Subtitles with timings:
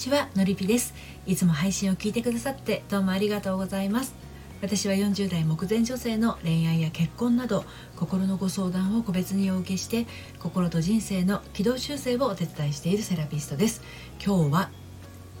[0.00, 0.94] ちはのりぴです。
[1.26, 4.14] いつも配信を聞いてくださってどうもありがとうございます。
[4.62, 10.06] 私は40代目前女性の恋愛や結婚など心のご相談を個別にお受けして
[10.38, 13.82] 心と人生の軌道修正をお手伝いしているセラピストです
[14.22, 14.70] 今日は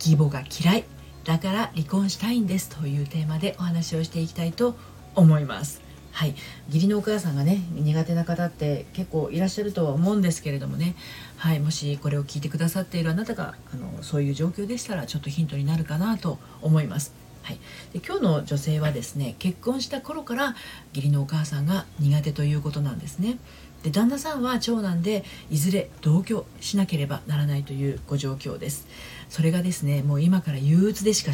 [0.00, 0.84] 義母が嫌い
[1.22, 4.74] だから離婚したいんですというテーマでお話をしていきたいと
[5.14, 5.83] 思います
[6.14, 6.36] はい。
[6.68, 10.94] 義理のお母さんがね苦手な方って結構いらっしゃるとは思うんですけれどもね。
[11.36, 11.58] はい。
[11.58, 17.12] もしこれを聞いてくださっているあなたがあのそういう状況でしたらちょっとヒントになるかなと思います。
[17.42, 17.58] はい、
[17.92, 20.54] で今日の女性はですね結婚した頃から
[20.94, 23.38] 義理のお母さんが苦手ということなんですね。
[23.82, 28.86] で旦那さんは長男でいずれ同居しなければならないというご状況です。
[29.28, 31.32] それがですねもう今から憂鬱でしか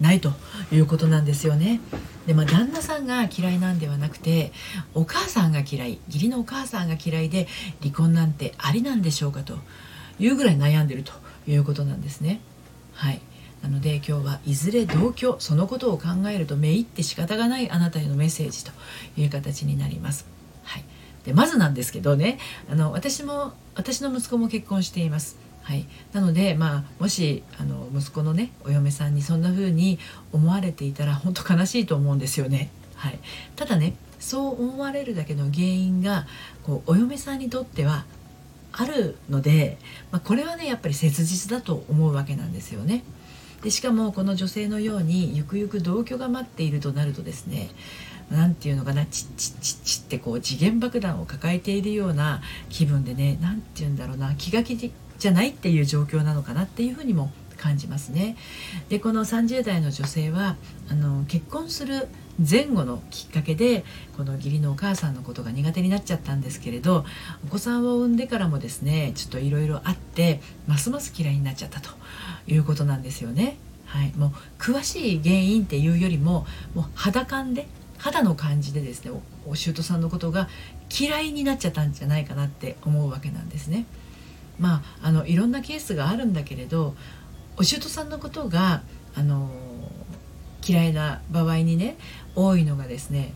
[0.00, 0.32] ないと
[0.72, 1.80] いうことなんですよね
[2.26, 4.52] でまあ旦那さんが嫌いなんではなくて
[4.94, 7.46] お母さんが嫌い義理のお母さんが嫌いで
[7.82, 9.58] 離婚なんてありなんでしょうかと
[10.18, 11.12] いうぐらい悩んでると
[11.46, 12.40] いうことなんですね
[12.94, 13.20] はい
[13.62, 18.72] なので今日はいずれ同居そのことを考えるとめいって仕方がないあなたへのメッセージと
[19.18, 20.26] いう形になります。
[20.64, 20.84] はい、
[21.24, 22.38] でまずなんですけどね
[22.70, 25.36] あの私も私の息子も結婚しています。
[25.70, 30.00] はい、なので、まあ、もしあの息子のねお嫁さんにそんな風に
[30.32, 32.70] 思われていたら本当悲しいと思うんですよね。
[32.96, 33.20] はい、
[33.54, 36.26] ただねそう思われるだけの原因が
[36.64, 38.04] こうお嫁さんにとっては
[38.72, 39.78] あるので、
[40.10, 43.04] まあ、これはねやっぱり切実だと思うわけなんですよね。
[43.62, 47.68] でしかもこの女性のようにゆくゆく同居が待っているとなるとですね
[48.28, 54.74] 何て言うのかなチッチッチッチッってこう次元爆弾を抱えているような気分でね何て言うんだろうな気が気
[55.20, 58.36] じゃないっていう状況なのかなっていうふうにも感じますね。
[58.88, 60.56] でこの30代の女性は
[60.88, 63.84] あの結婚する前後のきっかけで
[64.16, 67.04] この義理のお母さんのことが苦手になっちゃったんですけれど
[67.44, 71.90] お子さんを産んでからもですねちょっといろいろあってますます嫌いになっちゃったと
[72.46, 73.58] いうことなんですよね。
[73.84, 77.66] はい、もう詳しい原因っていうよりももう肌感で
[77.98, 79.10] 肌の感じでですね
[79.46, 80.48] お舅さんのことが
[80.98, 83.84] 嫌いになっちゃったんじゃないかなって思うわけなんですね。
[84.60, 86.94] まああのいろんなケースがあるんだけれど
[87.56, 88.82] お舅さんのことが
[89.16, 89.50] あの
[90.66, 91.96] 嫌いな場合にね
[92.36, 93.32] 多いのがですね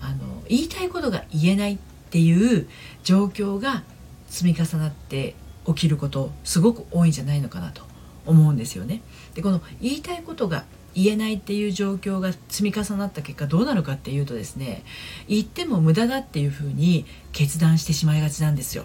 [0.00, 1.78] あの言いたいことが言えないっ
[2.10, 2.68] ていう
[3.02, 3.82] 状況が
[4.28, 5.34] 積み重なって
[5.66, 7.82] 起きることすごく多いんじゃないのかなと
[8.26, 9.02] 思うんですよね。
[9.34, 10.64] でこの言いたいことが
[10.94, 14.82] 言えないっていう状況が積み重なった結果どうなるかっていうとですね
[15.28, 18.84] 言っても無駄だっていうふうに決断してしまいがちなんですよ。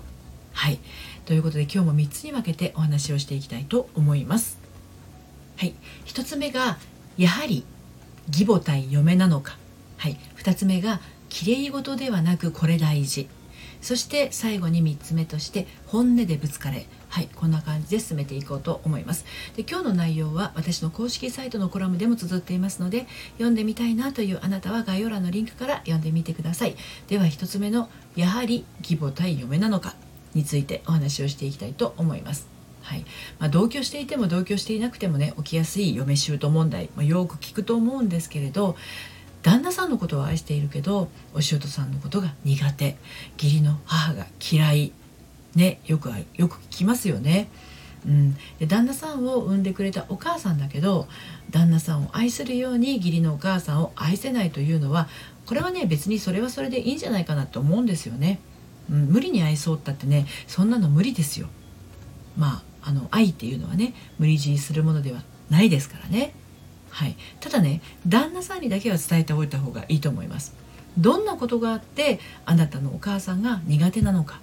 [0.54, 0.80] はい
[1.26, 4.60] ということで今日も3つに分けてお話をしていきたいと思います。
[5.58, 6.78] はい、1つ目が
[7.18, 7.64] やはり
[8.28, 9.58] 義母対嫁なのか、
[9.98, 11.00] はい、2つ目が
[11.30, 13.28] きれい事ではなくこれ大事。
[13.82, 16.86] そして最後に3つ目として本音でぶつかれ。
[17.10, 17.30] はい。
[17.36, 19.26] こんな感じで進めていこうと思います。
[19.56, 26.76] で今日の内容は私の公式サイトのコラムでも綴っていますので読んでみたいなというあなたは概要欄のリンクから読んでみてください。
[27.08, 29.96] では1つ目のやはり義母対嫁なのか。
[30.34, 32.48] についてお話をしていきたいと思います。
[32.82, 33.06] はい。
[33.40, 38.76] まあ、同居していても同居していなくてもね起きやすい嫁姑問題、まあ、よく聞くと思うんですけれど
[39.44, 42.98] 旦那さんのことを愛しているけどお仕事さんのことが苦手。
[43.42, 44.94] 義理の母が嫌い。
[45.56, 47.50] ねよくよく聞きますよね。
[48.06, 51.08] うん、で旦那さんを産んでくれたお母さんだけど
[51.52, 55.08] 旦那さんを愛するように義理のお母さんを愛せないというのは
[55.46, 58.40] これはね別にそれはそれでいいんじゃないかなと思うんですよね。
[58.92, 61.48] うん、無理に愛そうったってねそんなの無理ですよ。
[62.38, 66.34] まああの愛っていうのはね無理強いするものではないですからね。
[66.90, 70.54] はい、ただね旦那さんにだけは伝えておいた方がいいと思います。
[70.98, 74.40] どんなことがあってあなたのお母さんが苦手なのか。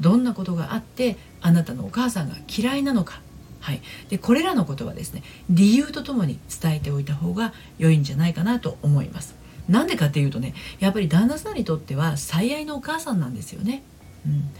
[0.00, 3.20] どんなことがあってあなたのお母さんが嫌いなのか。
[3.60, 9.36] はい、でこれらのことはですね理由とともに伝えておいた方が良いんじゃないかなと思います。
[9.68, 13.84] なんでかっていうとねやっぱり旦那さんにとっては最愛のお母さんなんですよね、
[14.26, 14.50] うん。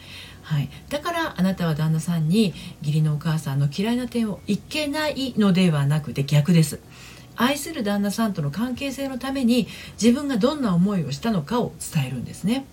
[0.42, 6.80] はい、だからあなたは旦那さんに義理のお母さんの嫌いな点をいけないのではなくて逆です。
[7.36, 9.66] 愛する旦那さんとの関係性のために
[10.00, 12.66] 自分がどんな思いをしたのかを伝えるんですね。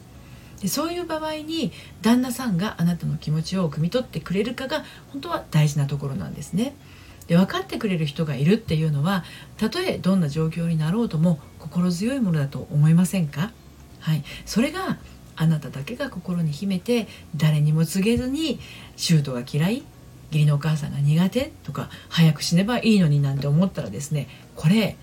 [0.61, 1.71] でそういう場合に
[2.01, 4.83] 旦那さんがあなたの気持ちを汲み取ってくれるかが
[5.13, 6.75] 本当は大事なところなんですね。
[7.27, 9.23] で分かってくれる人がいるっていうのは
[9.57, 13.51] たとえどんな状況になろうとも心強いものだと思いませんか？
[13.99, 14.23] はい。
[14.45, 14.97] それが
[15.39, 18.59] あなただけが心に秘めて誰にも告げずに
[18.97, 19.83] シュートが嫌い
[20.31, 24.27] 義理のお母さんが苦手とか早く死ねばいいのになんて思ったらですね
[24.57, 24.97] これ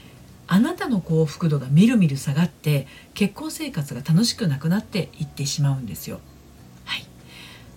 [0.47, 6.21] あなたの幸福度がみるみる下がって結婚生活が楽しくなくなっていってしまうんですよ。
[6.85, 7.07] はい、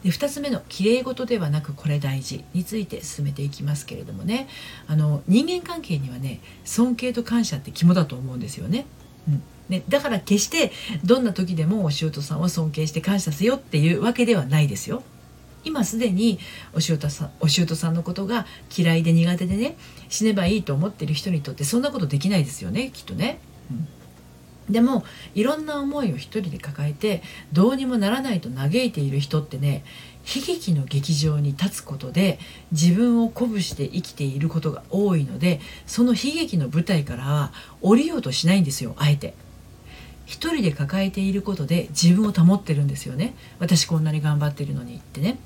[0.04, 4.50] で2つ目の「きれい事ではなくこれ大事」について進めていきますけれどもね
[4.86, 8.86] あの人間関係にはね尊敬と感謝って肝だと思うんですよね。
[9.30, 10.72] うんね、だから決して
[11.04, 15.04] どんな時でもお舅さんを尊敬して感謝せよっていうわけではないですよ。
[15.64, 16.40] 今すでに
[16.74, 18.46] お舅さんお舅さんのことが
[18.76, 19.76] 嫌いで苦手でね
[20.08, 23.40] 死ねばいいと思ってる人にとってそんなことできないですよねきっとね。
[23.72, 23.88] うん
[24.70, 29.84] でもいろんな思いを一人で抱えてどうにもならないと嘆いている人ってね
[30.36, 32.40] 悲劇の劇場に立つことで
[32.72, 37.52] 自分を鼓舞して生きていることが多いのでその悲劇の舞台からは
[37.82, 39.34] 降りようとしないんですよあえて。
[40.30, 43.34] 一人で抱えていることで自分を保ってるんですよね。
[43.58, 45.40] 私こんなに頑張ってるのにってね。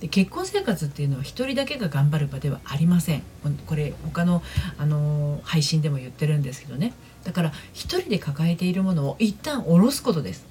[0.00, 3.22] で結婚生活っていうのは一人だけが頑張る場ではありません。
[3.66, 4.42] これ他の、
[4.76, 6.92] あの配信でも言ってるんですけどね。
[7.24, 10.44] だから一人で抱えているものを一旦下ろすことです。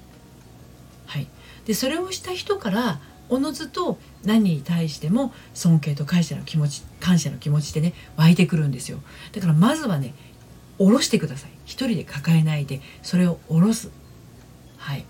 [1.06, 1.28] はい。
[1.64, 8.98] でそれをした人からおのずと何に対しても尊敬と感謝の気持ち感謝の気持ちでね湧いてくるんですよ。
[9.30, 10.12] だからまずはね
[10.80, 11.50] 下ろしてください。
[11.66, 13.90] 一人で抱えないでそれを下ろす。
[14.78, 15.04] はい。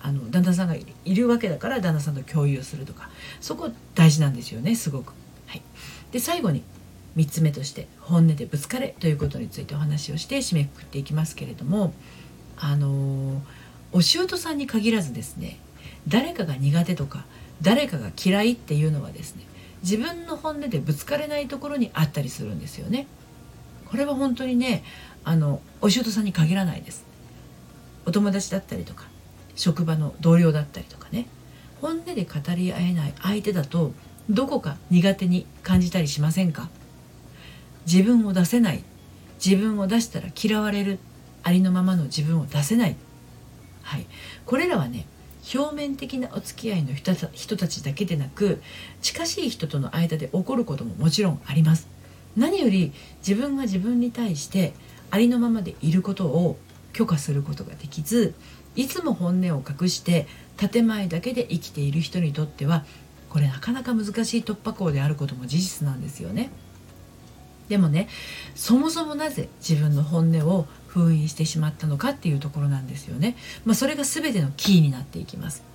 [0.00, 3.08] あの旦那さんがいるわけだから旦那さんと共有するとか。
[3.40, 5.12] そこ大事なんですよねすごく。
[5.46, 5.62] はい、
[6.10, 6.64] で最後に
[7.16, 11.94] 3つ目として「本音でぶつかれ」ということについてお話をして締めくくっていきますけれども
[12.56, 13.40] あの
[13.92, 15.58] お仕事さんに限らずですね
[16.08, 17.24] 誰かが苦手とか
[17.62, 19.44] 誰かが嫌いっていうのはですね
[19.82, 23.06] 自分の本音でぶつかれないところにあったりするんですよね。
[23.90, 24.84] これは本当にね
[25.24, 27.04] あのお仕事さんに限らないです。
[28.06, 29.06] お友達だったりとか
[29.54, 31.26] 職場の同僚だったりとかね。
[31.80, 33.92] 本音で語り合えない相手だと
[34.30, 36.68] どこか苦手に感じたりしませんか？
[37.86, 38.82] 自分を出せない。
[39.44, 40.98] 自分を出したら嫌われる。
[41.42, 42.96] ありのままの自分を出せない。
[43.82, 44.06] はい。
[44.46, 45.06] これらはね
[45.54, 48.62] 表面的なお付き合いの人たちだけでなく
[49.02, 51.86] 近しい人との間で起こることももちろんあります。
[52.36, 52.92] 何より
[53.26, 54.74] 自分が自分に対して
[55.10, 56.56] ありのままでいることを
[56.92, 58.34] 許可することができず
[58.76, 60.26] いつも本音を隠して
[60.56, 62.84] 建前だけで生きている人にとっては
[63.28, 66.50] これなかなか難しい突破口であることも事実なんですよね。
[67.68, 68.08] でもね
[68.54, 73.36] そもそもなぜ自分の本音を封印してしまったのかっていうところなんですよね。
[73.64, 75.73] まあ、それが全てのキーになっていきます。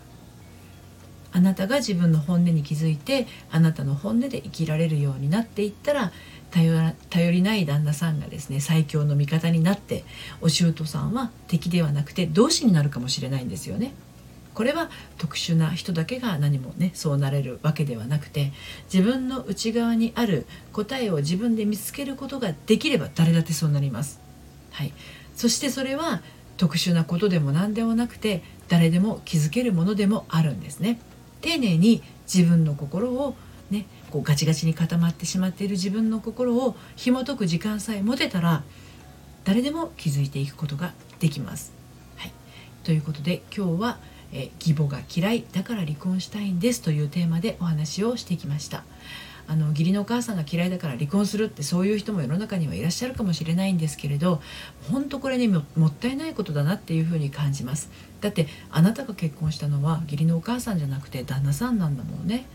[1.32, 6.12] あなたが自分の本音に気づいてあなたの本音で生きられるようになっていったら
[6.52, 10.04] 頼りない旦那さんがですね最強の味方になって
[10.42, 13.94] お舅さんは敵ではなくて同志になるかもしれないんですよね。
[14.56, 18.52] これは特殊な人だけが何もねそうなれるわけではなくて
[18.92, 24.20] 自分の内側にある答えを自分で見つけることができれば誰だってそうなります。
[24.72, 24.94] はい、
[25.36, 26.22] そしてそれは
[26.58, 31.00] 特殊なことでも何でもなくて誰でも気づけるものでもあるんですね。
[31.42, 32.04] 丁寧に
[32.34, 33.36] 自分の心を
[33.70, 38.64] ね、こうガチガチに固まってしまっている自分の心を紐解く時間さえ持てたら
[39.44, 41.72] 誰でも気づいていくことができます。
[42.18, 42.32] はい、
[42.84, 44.00] ということで今日は、
[44.32, 48.84] え義母が嫌いだから離婚したいんですというテーマでお話をしてきました。
[49.50, 54.44] あの義理のお母さんが嫌いだから離婚するってそういう人も世の中にはいらっしゃるかもしれないんですけれど
[54.92, 57.90] 本当これねもったいないことだなっていうふうに感じます。
[58.22, 62.46] だってあなたが結婚したのは義理のお母さんじゃなくて旦那さんなんだもんね。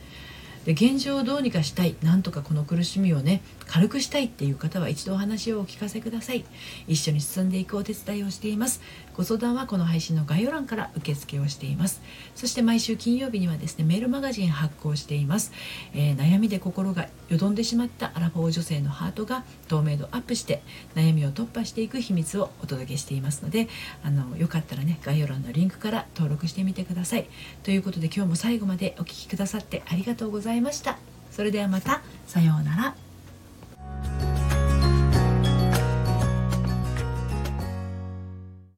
[0.64, 6.44] で現状をどうにかしたいなんとかこの苦しみをね軽くしたいっていう方は一度お話をお聞かせください。
[6.86, 8.80] 一緒に進んでいくお手伝いをしています。
[9.14, 12.02] ご相談はこの配信の概要欄から受付をしています。
[12.34, 15.52] そして毎週金曜日にはですねメールマガジン発行しています、
[15.94, 20.62] えー、悩みで心がよどんでしまったアラフォー女性のハートが透明度アップして
[20.94, 23.68] 悩みを突破していく秘密をお届けしていますので
[24.02, 27.26] あのよかったらね概要欄のリンクから登録してみてください。
[27.62, 30.96] ということで今日も最後までお聴きくださってありがとうございますいました。
[31.30, 32.02] それではまた。
[32.26, 33.03] さようなら。